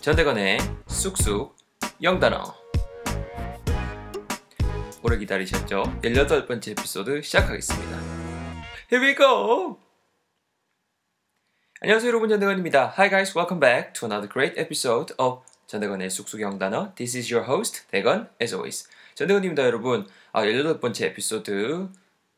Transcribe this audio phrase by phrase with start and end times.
[0.00, 1.56] 전대건의 쑥쑥
[2.02, 2.54] 영단어
[5.02, 5.82] 오래 기다리셨죠?
[6.02, 7.98] 18번째 에피소드 시작하겠습니다.
[8.92, 9.78] Here we go!
[11.80, 12.94] 안녕하세요 여러분 전대건입니다.
[12.96, 17.50] Hi guys, welcome back to another great episode of 전대건의 쑥쑥 영단어 This is your
[17.50, 18.88] host, 대건, as always.
[19.14, 20.06] 전대건입니다 여러분.
[20.32, 21.88] 아, 18번째 에피소드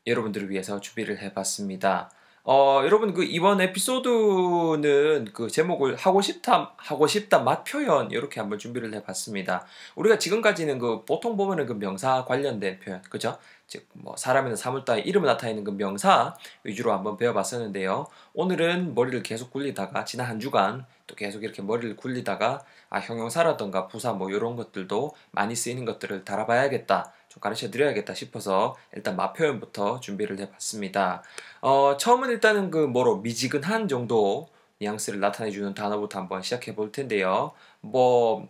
[0.07, 2.11] 여러분들을 위해서 준비를 해봤습니다.
[2.43, 8.57] 어, 여러분 그 이번 에피소드는 그 제목을 하고 싶다 하고 싶다 맛 표현 이렇게 한번
[8.57, 9.65] 준비를 해봤습니다.
[9.95, 13.37] 우리가 지금까지는 그 보통 보면은 그 명사 관련된 표현 그죠?
[13.67, 18.07] 즉 뭐 사람이나 사물 따위 이름을 나타내는 그 명사 위주로 한번 배워봤었는데요.
[18.33, 24.13] 오늘은 머리를 계속 굴리다가 지난 한 주간 또 계속 이렇게 머리를 굴리다가 아 형용사라던가 부사
[24.13, 27.11] 뭐 이런 것들도 많이 쓰이는 것들을 달아봐야겠다.
[27.31, 31.23] 좀 가르쳐 드려야겠다 싶어서 일단 맛 표현부터 준비를 해봤습니다.
[31.61, 34.49] 어, 처음은 일단은 그 뭐로 미지근한 정도
[34.79, 37.53] 뉘앙스를 나타내주는 단어부터 한번 시작해 볼 텐데요.
[37.79, 38.49] 뭐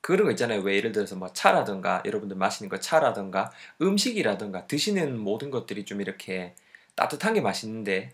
[0.00, 0.60] 그런 거 있잖아요.
[0.60, 3.50] 왜 예를 들어서 뭐 차라든가 여러분들 마시는 거 차라든가
[3.82, 6.54] 음식이라든가 드시는 모든 것들이 좀 이렇게
[6.94, 8.12] 따뜻한 게 맛있는데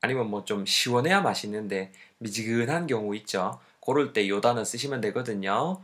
[0.00, 3.58] 아니면 뭐 좀 시원해야 맛있는데 미지근한 경우 있죠.
[3.84, 5.82] 그럴 때 요 단어 쓰시면 되거든요.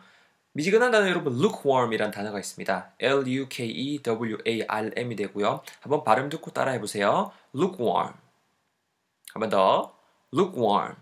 [0.56, 2.92] 미지근한 단어 여러분 lukewarm이란 단어가 있습니다.
[3.00, 3.56] L-U-K-E-W-A-R-M이
[5.16, 5.62] 되고요.
[5.80, 7.32] 한번 발음 듣고 따라해 보세요.
[7.56, 8.14] lukewarm.
[9.32, 9.96] 한번 더.
[10.32, 10.94] lukewarm.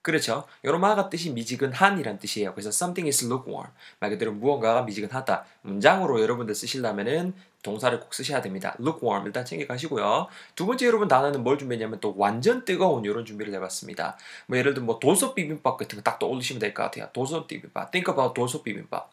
[0.00, 0.46] 그렇죠.
[0.64, 2.54] 요로마가 뜻이 미지근한이란 뜻이에요.
[2.54, 3.70] 그래서 something is lukewarm.
[3.98, 5.44] 말 그대로 무언가가 미지근하다.
[5.60, 8.74] 문장으로 여러분들 쓰시려면은 동사를 꼭 쓰셔야 됩니다.
[8.80, 10.28] lukewarm 일단 챙겨가시고요.
[10.54, 14.16] 두 번째 여러분 단어는 뭘 준비했냐면 또 완전 뜨거운 이런 준비를 해봤습니다.
[14.46, 17.08] 뭐 예를 들어 뭐 도서 비빔밥 같은 거 딱 떠올리시면 될 것 같아요.
[17.12, 17.90] 도서 비빔밥.
[17.90, 19.10] Think about 도서 비빔밥.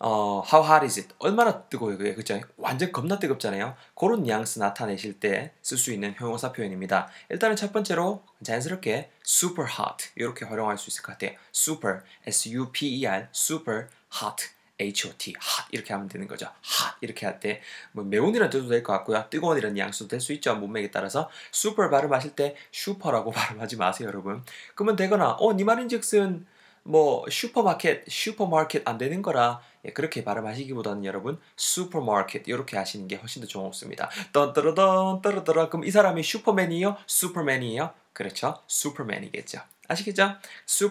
[0.00, 1.14] 어, how hot is it?
[1.18, 2.38] 얼마나 뜨거워요, 그게, 그죠?
[2.58, 3.74] 완전 겁나 뜨겁잖아요.
[3.94, 7.08] 그런 뉘앙스 나타내실 때 쓸 수 있는 형용사 표현입니다.
[7.30, 11.38] 일단은 첫 번째로 자연스럽게 super hot 이렇게 활용할 수 있을 것 같아요.
[11.54, 13.86] super, s-u-p-e-r, super
[14.20, 14.48] hot,
[14.80, 16.46] h-o-t, hot 이렇게 하면 되는 거죠.
[16.46, 17.60] hot 이렇게 할 때
[17.92, 19.24] 뭐 매운이라는 뜻도 될 것 같고요.
[19.30, 20.54] 뜨거운 이라는 뉘앙스도 될 수 있죠.
[20.56, 24.42] 문맥에 따라서 super 발음하실 때 슈퍼라고 발음하지 마세요, 여러분.
[24.74, 26.46] 그러면 되거나 어, 네 말인즉슨
[26.86, 33.40] 뭐 슈퍼마켓, 슈퍼마켓 안 되는 거라 예, 그렇게 발음하시기보다는 여러분 슈퍼마켓 이렇게 하시는 게 훨씬
[33.42, 34.10] 더 좋습니다.
[34.32, 36.96] 떤떠러던 떠러떠러 그럼 이 사람이 슈퍼맨이에요?
[37.06, 37.90] 슈퍼맨이에요?
[38.12, 38.60] 그렇죠.
[38.66, 39.60] 슈퍼맨이겠죠.
[39.88, 40.36] 아시겠죠?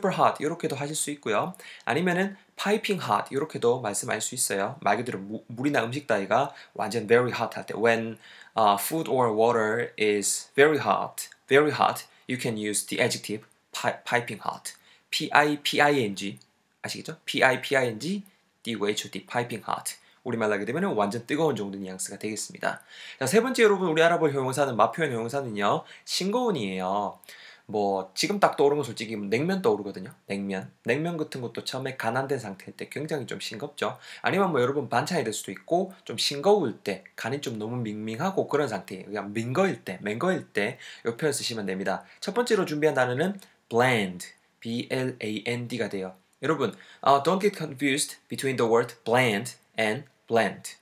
[0.06, 1.54] hot 이렇게도 하실 수 있고요.
[1.86, 4.78] 아니면은 piping hot 이렇게도 말씀할 수 있어요.
[4.82, 8.18] 말 그대로 무, 물이나 음식 따위가 완전 very hot 할 때 when
[8.58, 13.98] uh, food or water is very hot, very hot, you can use the adjective pi,
[14.04, 14.74] piping hot.
[15.10, 16.40] P-I-P-I-N-G
[16.82, 17.18] 아시겠죠?
[17.26, 18.24] P-I-P-I-N-G
[18.64, 22.82] D-O-H-O-T piping hot 우리말로 하게 되면 완전 뜨거운 정도 뉘앙스가 되겠습니다.
[23.20, 25.84] 자, 세 번째 여러분 우리 알아볼 형용사는 마표현 형용사는요.
[26.06, 27.20] 싱거운이에요.
[27.66, 30.12] 뭐 지금 딱 떠오르는 건 솔직히 냉면 떠오르거든요.
[30.28, 30.72] 냉면.
[30.84, 33.98] 냉면 같은 것도 처음에 간한된 상태일 때 굉장히 좀 싱겁죠.
[34.22, 38.68] 아니면 뭐 여러분 반찬이 될 수도 있고 좀 싱거울 때 간이 좀 너무 밍밍하고 그런
[38.68, 39.06] 상태예요.
[39.06, 40.78] 그냥 밍거일 때, 맹거일 때이
[41.18, 42.04] 표현 쓰시면 됩니다.
[42.20, 44.28] 첫 번째로 준비한 단어는 bland.
[44.64, 46.16] B-L-A-N-D가 돼요.
[46.42, 46.74] 여러분,
[47.06, 50.78] uh, don't get confused between the word bland and blend.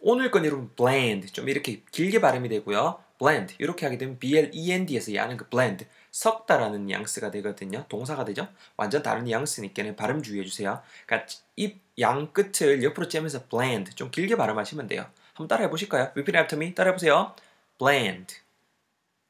[0.00, 2.98] 오늘 건 여러분 bland 좀 이렇게 길게 발음이 되고요.
[3.18, 7.84] blend 이렇게 하게 되면 B-L-E-N-D에서 야는 그 blend 섞다라는 뉘앙스가 되거든요.
[7.88, 8.48] 동사가 되죠.
[8.76, 10.82] 완전 다른 뉘앙스니까 발음 주의해 주세요.
[11.06, 15.06] 그러니까 입 양 끝을 옆으로 째면서 blend 좀 길게 발음하시면 돼요.
[15.32, 16.10] 한번 따라해 보실까요?
[16.14, 16.74] Repeat after me.
[16.74, 17.34] 따라해 보세요.
[17.78, 18.36] bland.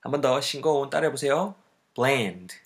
[0.00, 1.54] 한 번 더 싱거운 따라해 보세요.
[1.94, 2.56] bland.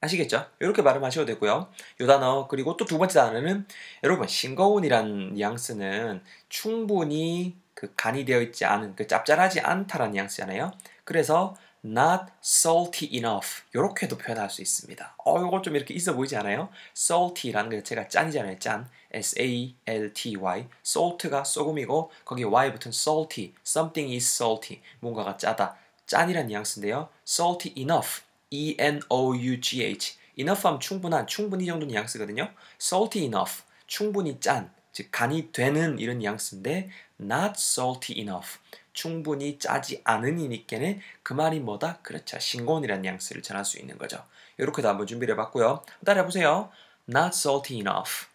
[0.00, 0.46] 아시겠죠?
[0.60, 1.70] 이렇게 발음하셔도 되고요.
[2.00, 3.66] 이 단어 그리고 또 두 번째 단어는
[4.04, 10.72] 여러분 싱거운이란 뉘앙스는 충분히 그 간이 되어 있지 않은 그 짭짤하지 않다라는 뉘앙스잖아요.
[11.04, 15.14] 그래서 not salty enough 이렇게도 표현할 수 있습니다.
[15.24, 16.68] 어 이거 좀 이렇게 있어 보이지 않아요?
[16.96, 18.58] salty라는 게 제가 짠이잖아요.
[18.58, 24.82] 짠 S A L T Y salt가 소금이고 거기 y 붙은 salty something is salty
[25.00, 25.76] 뭔가가 짜다
[26.06, 27.08] 짠이란 뉘앙스인데요.
[27.26, 32.52] salty enough E-N-O-U-G-H enough 하면 충분한, 충분히 정도 뉘앙스거든요.
[32.80, 36.90] salty enough, 충분히 짠, 즉 간이 되는 이런 뉘앙스인데
[37.20, 38.58] not salty enough,
[38.96, 42.00] 충분히 짜지 않은 이니께는 그 말이 뭐다?
[42.02, 42.38] 그렇죠.
[42.40, 44.24] 싱거운이라는 뉘앙스를 전할 수 있는 거죠.
[44.58, 45.84] 이렇게도 한번 준비를 해봤고요.
[46.04, 46.70] 따라해보세요.
[47.08, 48.26] not salty enough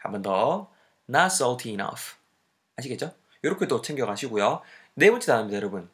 [0.00, 0.68] 한 번 더
[1.08, 2.16] not salty enough
[2.76, 3.14] 아시겠죠?
[3.42, 4.62] 이렇게도 챙겨가시고요.
[4.94, 5.88] 네 번째 단어입니다, 여러분.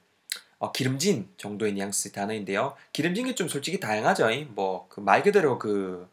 [0.58, 2.76] 어, 기름진 정도의 뉘앙스 단어인데요.
[2.92, 4.28] 기름진 게 좀 솔직히 다양하죠.
[4.54, 6.08] 뭐 그 말 그대로 그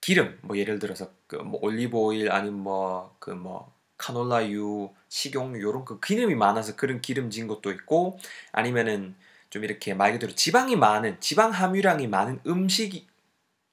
[0.00, 6.00] 기름 뭐 예를 들어서 그 뭐 올리브 오일 아니면 뭐 그뭐 카놀라유, 식용유 요런 그
[6.00, 8.18] 기름이 많아서 그런 기름진 것도 있고
[8.52, 9.14] 아니면은
[9.50, 13.06] 좀 이렇게 말 그대로 지방이 많은 지방 함유량이 많은 음식이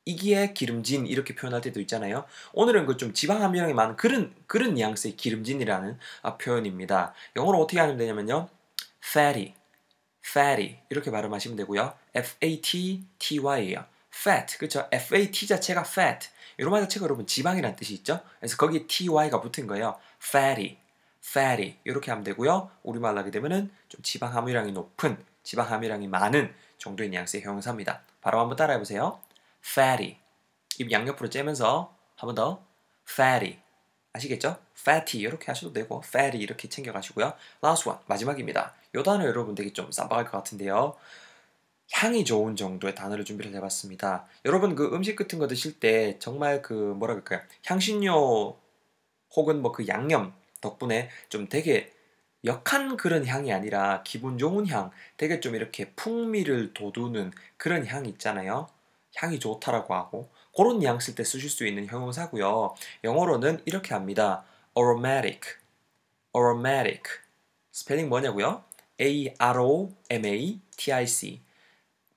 [0.06, 2.26] 이기에 기름진 이렇게 표현할 때도 있잖아요.
[2.54, 7.14] 오늘은 그 좀 지방 함유량이 많은 그런 그런 뉘앙스의 기름진이라는 아, 표현입니다.
[7.36, 8.50] 영어로 어떻게 하면 되냐면요.
[9.04, 9.54] fatty,
[10.26, 11.94] fatty 이렇게 발음하시면 되고요.
[12.16, 13.86] f-a-t-t-y예요.
[14.14, 14.88] fat 그렇죠?
[14.92, 18.22] f-a-t 자체가 fat 이런 말 자체가 여러분 지방이라는 뜻이 있죠.
[18.40, 19.98] 그래서 거기에 ty-가 붙은 거예요.
[20.22, 20.78] fatty,
[21.26, 22.70] fatty 이렇게 하면 되고요.
[22.84, 28.02] 우리말로 하게 되면은 좀 지방 함유량이 높은, 지방 함유량이 많은 정도의 뉘앙스의 형용사입니다.
[28.22, 29.20] 바로 한번 따라해 보세요.
[29.66, 30.18] fatty
[30.80, 32.66] 입 양옆으로 째면서 한번 더
[33.10, 33.60] fatty
[34.14, 34.58] 아시겠죠?
[34.78, 37.34] fatty 이렇게 하셔도 되고 fatty 이렇게 챙겨 가시고요.
[37.64, 38.74] last one 마지막입니다.
[38.96, 40.96] 요 단어 여러분 되게 좀 쌈박할 것 같은데요.
[41.92, 44.26] 향이 좋은 정도의 단어를 준비를 해봤습니다.
[44.46, 47.42] 여러분 그 음식 같은 거 드실 때 정말 그 뭐라 그럴까요?
[47.66, 48.58] 향신료
[49.36, 50.34] 혹은 뭐 그 양념
[50.64, 51.92] 덕분에 좀 되게
[52.46, 58.68] 역한 그런 향이 아니라 기분 좋은 향, 되게 좀 이렇게 풍미를 돋우는 그런 향 있잖아요.
[59.16, 62.76] 향이 좋다라고 하고 그런 뉘앙스 때 쓰실 수 있는 형용사고요.
[63.04, 64.44] 영어로는 이렇게 합니다.
[64.78, 65.42] aromatic,
[66.36, 67.04] aromatic.
[67.72, 68.64] 스펠링 뭐냐고요?
[69.00, 71.42] A R O M A T I C.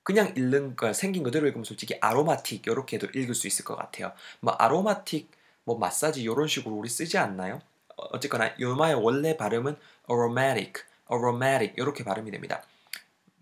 [0.03, 4.13] 그냥 읽는 거 생긴 그대로 읽으면 솔직히 아로마틱 이렇게도 읽을 수 있을 것 같아요.
[4.39, 5.29] 뭐 아로마틱,
[5.65, 7.59] 뭐 마사지 이런 식으로 우리 쓰지 않나요?
[7.97, 9.75] 어쨌거나 요마의 원래 발음은
[10.09, 12.63] aromatic, aromatic 이렇게 발음이 됩니다.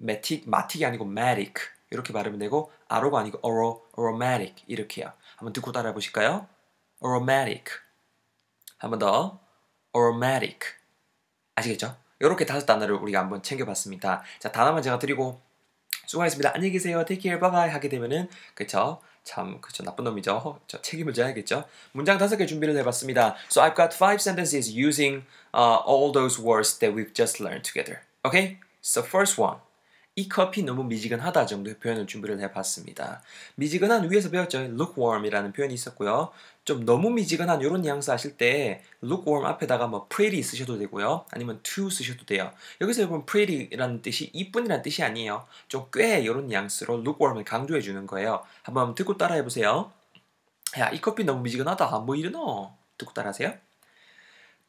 [0.01, 1.53] matic, matic이 아니고 matic
[1.91, 5.11] 이렇게 발음이 되고 아로가 아니고 aro, aromatic 이렇게요.
[5.35, 6.47] 한번 듣고 따라해 보실까요?
[7.03, 7.65] aromatic
[8.77, 9.39] 한번 더
[9.95, 10.59] aromatic
[11.55, 11.95] 아시겠죠?
[12.19, 14.23] 이렇게 다섯 단어를 우리가 한번 챙겨봤습니다.
[14.39, 15.41] 자 단어만 제가 드리고
[16.07, 16.51] 수고하셨습니다.
[16.53, 17.03] 안녕히 계세요.
[17.05, 19.01] take care, bye bye 하게 되면은 그쵸?
[19.24, 20.60] 참 그쵸 나쁜 놈이죠.
[20.66, 21.64] 저 책임을 져야겠죠.
[21.92, 23.36] 문장 다섯 개 준비를 해봤습니다.
[23.48, 25.24] So I've got five sentences using
[25.54, 28.00] uh, all those words that we've just learned together.
[28.24, 28.58] Okay?
[28.80, 29.58] So first one.
[30.17, 33.21] 이 커피 너무 미지근하다 정도의 표현을 준비를 해봤습니다.
[33.55, 34.59] 미지근한 위에서 배웠죠.
[34.59, 36.31] lukewarm이라는 표현이 있었고요.
[36.63, 41.25] 좀 너무 미지근한 이런 뉘앙스 하실 때 lukewarm 앞에다가 뭐 pretty 쓰셔도 되고요.
[41.31, 42.53] 아니면 to 쓰셔도 돼요.
[42.79, 45.45] 여기서 여러분 pretty라는 뜻이 이쁜이라는 뜻이 아니에요.
[45.67, 48.43] 좀 꽤 이런 뉘앙스로 lukewarm을 강조해 주는 거예요.
[48.63, 49.91] 한번 듣고 따라해 보세요.
[50.79, 51.99] 야, 이 커피 너무 미지근하다.
[51.99, 52.71] 뭐 이러노?
[52.97, 53.53] 듣고 따라하세요.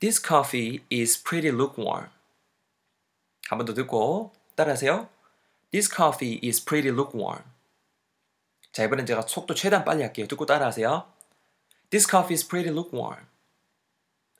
[0.00, 2.08] This coffee is pretty lukewarm.
[3.48, 5.08] 한번 더 듣고 따라하세요.
[5.72, 7.42] This coffee is pretty lukewarm.
[8.72, 10.26] 자, 이번엔 제가 속도 최대한 빨리 할게요.
[10.26, 11.06] 듣고 따라하세요.
[11.90, 13.26] This coffee is pretty lukewarm.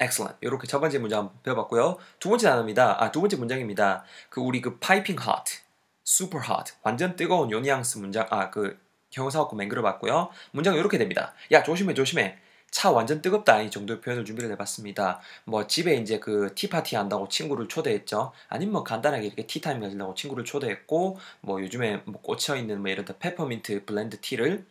[0.01, 0.37] Excellent.
[0.41, 1.97] 이렇게 첫 번째 문장 배워봤고요.
[2.21, 3.03] 두 번째 단어입니다.
[3.03, 4.05] 아, 두 번째 문장입니다.
[4.29, 5.63] 그 우리 그 piping hot,
[6.07, 8.79] super hot, 완전 뜨거운 요 뉘앙스 문장, 아, 그
[9.11, 10.29] 형용사 갖고 맹글어 봤고요.
[10.53, 11.33] 문장은 이렇게 됩니다.
[11.53, 12.39] 야, 조심해, 조심해.
[12.71, 15.21] 차 완전 뜨겁다 이 정도의 표현을 준비를 해봤습니다.
[15.45, 18.33] 뭐 집에 이제 그 티파티 한다고 친구를 초대했죠.
[18.49, 23.07] 아니면 뭐 간단하게 이렇게 티타임 가지려고 친구를 초대했고 뭐 요즘에 뭐 꽂혀 있는 뭐 이런
[23.07, 24.67] 페퍼민트 blend tea를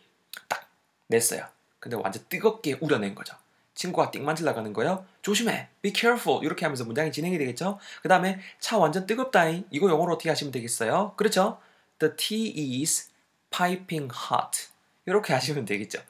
[0.48, 0.68] 딱
[1.08, 1.46] 냈어요.
[1.80, 3.34] 근데 완전 뜨겁게 우려낸 거죠.
[3.74, 5.04] 친구가 띵 만질라 가는 거예요.
[5.22, 7.78] 조심해, be careful 이렇게 하면서 문장이 진행이 되겠죠.
[8.02, 11.12] 그 다음에 차 완전 뜨겁다잉 이거 영어로 어떻게 하시면 되겠어요?
[11.16, 11.58] 그렇죠?
[11.98, 13.10] The tea is
[13.50, 14.68] piping hot
[15.04, 16.00] 이렇게 하시면 되겠죠.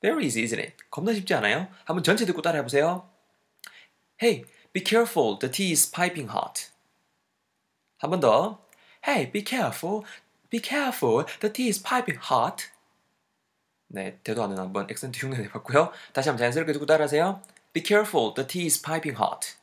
[0.00, 0.76] Very easy, isn't it?
[0.90, 1.68] 겁나 쉽지 않아요?
[1.84, 3.08] 한번 전체 듣고 따라해 보세요.
[4.22, 5.38] Hey, be careful.
[5.38, 6.70] The tea is piping hot.
[7.98, 8.58] 한 번 더.
[9.06, 10.04] Hey, be careful.
[10.50, 11.24] Be careful.
[11.40, 12.66] The tea is piping hot.
[13.88, 15.92] 네, 대도 않은 한번 액센트 흉내 내봤고요.
[16.12, 17.42] 다시 한번 자연스럽게 듣고 따라하세요.
[17.72, 18.34] Be careful.
[18.34, 19.56] The tea is piping hot.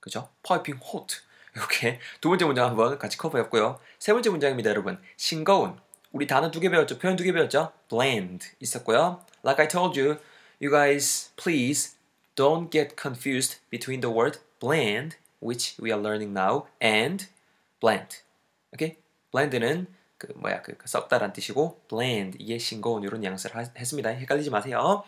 [0.00, 0.28] 그죠?
[0.42, 1.20] piping hot.
[1.54, 3.78] 이렇게 두 번째 문장 한번 같이 커버했고요.
[3.98, 5.00] 세 번째 문장입니다, 여러분.
[5.16, 5.78] 싱거운.
[6.12, 6.98] 우리 단어 두 개 배웠죠?
[6.98, 7.72] 표현 두 개 배웠죠?
[7.88, 9.24] bland 있었고요.
[9.44, 10.18] Like I told you,
[10.60, 11.96] you guys please
[12.36, 17.26] don't get confused between the word bland, which we are learning now, and
[17.80, 18.22] bland.
[18.74, 18.98] Okay?
[19.32, 19.86] bland는
[20.18, 24.10] 그 뭐야 그, 그 썩다란 뜻이고 bland 이게 싱거운 이런 하, 했습니다.
[24.10, 25.04] 헷갈리지 마세요.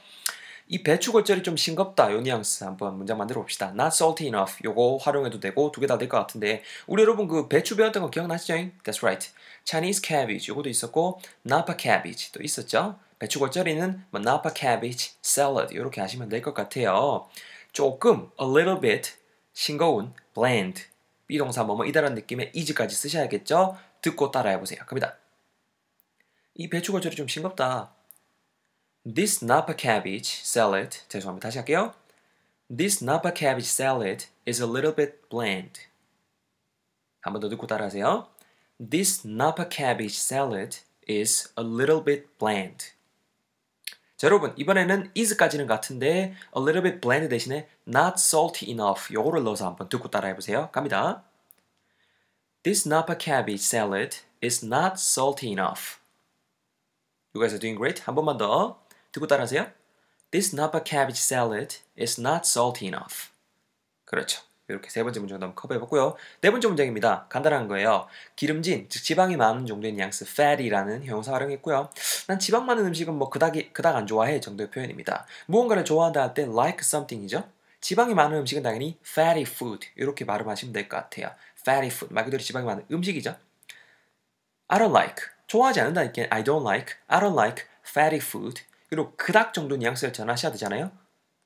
[0.66, 3.68] 이 배추 겉절이 좀 싱겁다 요 뉘앙스 한번 문장 만들어 봅시다.
[3.75, 7.49] Not salty enough 요거 활용해도 되고 두 개 다 될 것 같은데 우리 여러분 그
[7.49, 8.54] 배추 배웠던 거 기억나시죠?
[8.83, 9.30] That's right.
[9.64, 12.99] Chinese cabbage 요것도 있었고 napa cabbage도 있었죠.
[13.18, 17.28] 배추 겉절이는 뭐 napa cabbage salad 이렇게 하시면 될 것 같아요.
[17.73, 19.12] 조금 a little bit
[19.52, 20.83] 싱거운 bland
[21.26, 23.76] 비동사 뭐뭐 이다라는 느낌의 is까지 쓰셔야겠죠.
[24.00, 24.80] 듣고 따라해 보세요.
[24.87, 25.16] 갑니다.
[26.54, 27.94] 이 배추 겉절이 좀 싱겁다.
[29.06, 31.48] This napa cabbage salad 죄송합니다.
[31.48, 31.94] 다시 할게요.
[32.70, 35.82] This napa cabbage salad is a little bit bland.
[37.22, 38.28] 한 번 더 듣고 따라하세요.
[38.80, 42.92] This napa cabbage salad is a little bit bland.
[44.16, 49.66] 자, 여러분 이번에는 is까지는 같은데 a little bit bland 대신에 not salty enough 요거를 넣어서
[49.66, 50.70] 한번 듣고 따라해 보세요.
[50.72, 51.24] 갑니다.
[52.63, 56.00] This napa cabbage salad is not salty enough.
[57.34, 58.04] You guys are doing great.
[58.04, 58.82] 한 번만 더
[59.14, 59.71] 듣고 따라하세요.
[60.30, 63.30] This napa cabbage salad is not salty enough.
[64.04, 64.42] 그렇죠.
[64.66, 66.16] 이렇게 세 번째 문장 한번 커버해봤고요.
[66.40, 67.26] 네 번째 문장입니다.
[67.28, 68.09] 간단한 거예요.
[68.35, 71.90] 기름진, 즉 지방이 많은 정도의 뉘앙스 fatty라는 형용사 활용했고요.
[72.26, 75.26] 난 지방 많은 음식은 뭐 그닥이, 그닥 안 좋아해 정도의 표현입니다.
[75.47, 77.47] 무언가를 좋아한다 할 때 like something이죠.
[77.80, 81.30] 지방이 많은 음식은 당연히 fatty food 이렇게 발음하시면 될 것 같아요.
[81.61, 83.37] fatty food 말 그대로 지방이 많은 음식이죠.
[84.68, 88.62] I don't like 좋아하지 않는다니까 I don't like I don't like fatty food
[88.95, 90.93] 그리고 그닥 정도 뉘앙스를 전하셔야 되잖아요.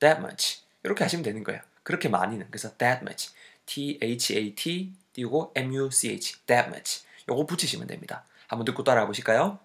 [0.01, 1.63] that much 이렇게 하시면 되는 거예요.
[1.83, 3.31] 그렇게 많이는 그래서 that much
[3.65, 8.27] T H A T 띄우고 M U C H that much 요거 붙이시면 됩니다.
[8.49, 9.59] 한번 듣고 따라해 보실까요?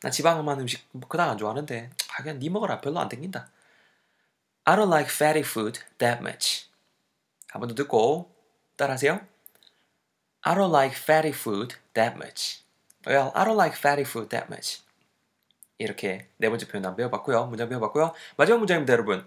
[0.00, 3.48] 나 지방 많은 음식 그닥 안 좋아하는데 아 그냥 니 먹어라 별로 안 땡긴다.
[4.64, 6.66] I don't like fatty food that much.
[7.48, 8.34] 한번 더 듣고
[8.74, 9.24] 따라하세요.
[10.40, 12.64] I don't like fatty food that much.
[13.06, 14.82] Well, I don't like fatty food that much.
[15.82, 17.46] 이렇게 네 번째 표현 안 배워봤고요.
[17.46, 18.12] 문장 배워봤고요.
[18.36, 19.26] 마지막 문장입니다, 여러분.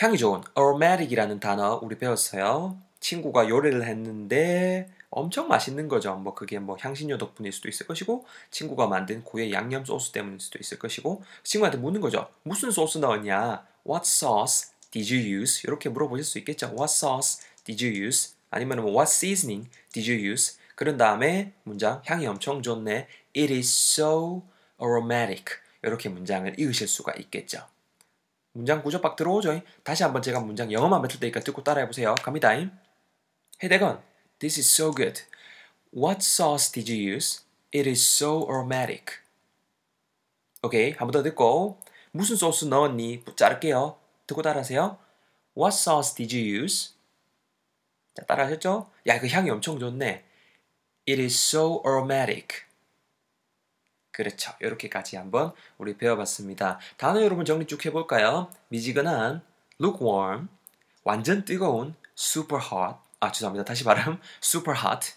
[0.00, 2.78] 향이 좋은 aromatic이라는 단어 우리 배웠어요.
[2.98, 6.16] 친구가 요리를 했는데 엄청 맛있는 거죠.
[6.16, 10.58] 뭐 그게 뭐 향신료 덕분일 수도 있을 것이고 친구가 만든 고유의 양념 소스 때문일 수도
[10.58, 12.28] 있을 것이고 친구한테 묻는 거죠.
[12.42, 13.64] 무슨 소스 넣었냐?
[13.86, 15.62] What sauce did you use?
[15.64, 16.66] 이렇게 물어보실 수 있겠죠.
[16.68, 18.34] What sauce did you use?
[18.50, 20.56] 아니면 뭐 What seasoning did you use?
[20.74, 23.06] 그런 다음에 문장 향이 엄청 좋네.
[23.36, 24.42] It is so
[24.84, 25.56] aromatic.
[25.82, 27.66] 이렇게 문장을 읽으실 수가 있겠죠.
[28.52, 29.60] 문장 구조 박 들어오죠.
[29.82, 32.14] 다시 한번 제가 문장 영어만 뱉을 테니까 듣고 따라해 보세요.
[32.22, 32.50] 갑니다.
[32.52, 32.70] Hey
[33.68, 34.02] 대건,
[34.38, 35.22] this is so good.
[35.92, 37.42] What sauce did you use?
[37.74, 39.16] It is so aromatic.
[40.62, 41.78] 오케이, 한 번 더 듣고
[42.12, 43.24] 무슨 소스 넣었니?
[43.36, 43.98] 자를게요.
[44.26, 44.98] 듣고 따라하세요.
[45.56, 46.94] What sauce did you use?
[48.14, 48.90] 자, 따라하셨죠?
[49.08, 50.24] 야, 그 향이 엄청 좋네.
[51.08, 52.62] It is so aromatic.
[54.14, 54.52] 그렇죠.
[54.60, 56.78] 이렇게까지 한번 우리 배워봤습니다.
[56.96, 58.48] 단어 여러분 정리 쭉 해볼까요?
[58.68, 59.42] 미지근한,
[59.80, 60.48] lukewarm,
[61.02, 63.64] 완전 뜨거운, super hot, 아 죄송합니다.
[63.64, 65.14] 다시 발음, super hot,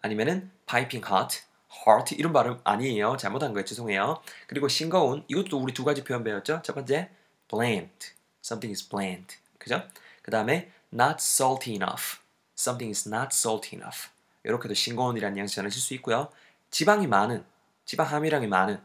[0.00, 1.40] 아니면은 piping hot,
[1.86, 3.18] hot 이런 발음 아니에요.
[3.18, 3.66] 잘못한 거예요.
[3.66, 4.22] 죄송해요.
[4.46, 6.62] 그리고 싱거운, 이것도 우리 두 가지 표현 배웠죠?
[6.64, 7.10] 첫 번째,
[7.48, 8.12] bland,
[8.42, 9.82] something is bland, 그죠?
[10.22, 12.20] 그 다음에 not salty enough,
[12.56, 14.08] something is not salty enough.
[14.44, 16.30] 이렇게도 싱거운이라는 뉘앙스 전하실 수 있고요.
[16.70, 17.44] 지방이 많은,
[17.88, 18.82] 지방 함유량이 많은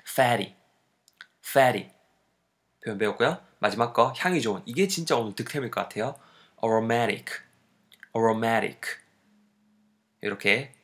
[0.00, 0.56] fatty,
[1.46, 1.92] fatty
[2.84, 3.40] 표현 배웠고요.
[3.60, 6.16] 마지막 거 향이 좋은 이게 진짜 오늘 득템일 것 같아요.
[6.60, 7.26] aromatic,
[8.16, 8.80] aromatic
[10.22, 10.74] 이렇게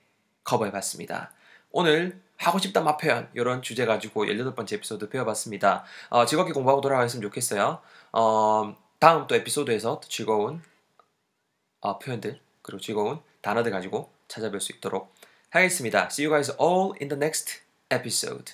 [0.45, 1.33] 커버해봤습니다.
[1.73, 5.85] 오늘 하고 싶다 맛 표현 이런 주제 가지고 18번째 에피소드 배워봤습니다.
[6.11, 7.83] 어, 즐겁게 공부하고 돌아가셨으면 좋겠어요.
[8.13, 10.63] 어, 다음 또 에피소드에서 또 즐거운
[11.81, 15.13] 어, 표현들 그리고 즐거운 단어들 가지고 찾아뵐 수 있도록
[15.50, 16.10] 하겠습니다.
[16.12, 18.54] See you guys all in the next episode.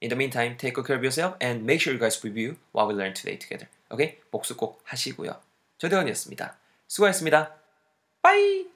[0.00, 2.88] In the meantime, take good care of yourself and make sure you guys review what
[2.88, 3.68] we learned today together.
[3.90, 4.20] Okay?
[4.30, 5.40] 복습 꼭 하시고요.
[5.78, 6.56] 조대원이었습니다.
[6.88, 7.54] 수고하셨습니다.
[8.22, 8.66] 빠이!